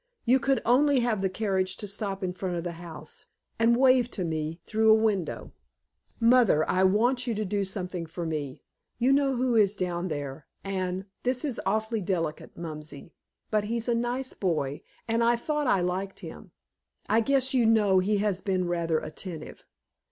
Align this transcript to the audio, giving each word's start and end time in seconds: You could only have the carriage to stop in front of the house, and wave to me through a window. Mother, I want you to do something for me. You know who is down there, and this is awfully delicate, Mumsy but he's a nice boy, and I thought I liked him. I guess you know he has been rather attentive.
You 0.25 0.39
could 0.39 0.63
only 0.65 1.01
have 1.01 1.21
the 1.21 1.29
carriage 1.29 1.77
to 1.77 1.85
stop 1.85 2.23
in 2.23 2.33
front 2.33 2.55
of 2.57 2.63
the 2.63 2.71
house, 2.81 3.25
and 3.59 3.77
wave 3.77 4.09
to 4.17 4.25
me 4.25 4.59
through 4.65 4.89
a 4.89 4.95
window. 4.95 5.51
Mother, 6.19 6.67
I 6.67 6.83
want 6.85 7.27
you 7.27 7.35
to 7.35 7.45
do 7.45 7.63
something 7.63 8.07
for 8.07 8.25
me. 8.25 8.63
You 8.97 9.13
know 9.13 9.35
who 9.35 9.55
is 9.55 9.75
down 9.75 10.07
there, 10.07 10.47
and 10.63 11.05
this 11.21 11.45
is 11.45 11.61
awfully 11.67 12.01
delicate, 12.01 12.57
Mumsy 12.57 13.13
but 13.51 13.65
he's 13.65 13.87
a 13.87 13.93
nice 13.93 14.33
boy, 14.33 14.81
and 15.07 15.23
I 15.23 15.35
thought 15.35 15.67
I 15.67 15.81
liked 15.81 16.21
him. 16.21 16.49
I 17.07 17.19
guess 17.21 17.53
you 17.53 17.67
know 17.67 17.99
he 17.99 18.17
has 18.17 18.41
been 18.41 18.65
rather 18.65 18.97
attentive. 18.97 19.67